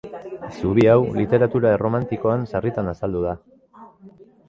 [0.55, 3.39] Zubi hau literatura erromantikoan sarritan azaldu da.